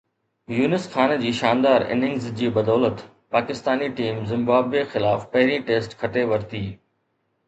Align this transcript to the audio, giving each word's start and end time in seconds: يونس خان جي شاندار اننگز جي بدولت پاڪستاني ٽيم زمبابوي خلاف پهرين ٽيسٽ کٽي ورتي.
يونس 0.59 0.85
خان 0.93 1.11
جي 1.23 1.33
شاندار 1.39 1.83
اننگز 1.95 2.23
جي 2.39 2.47
بدولت 2.55 3.03
پاڪستاني 3.35 3.89
ٽيم 3.99 4.23
زمبابوي 4.31 4.81
خلاف 4.95 5.29
پهرين 5.37 5.67
ٽيسٽ 5.69 5.95
کٽي 6.01 6.25
ورتي. 6.33 6.63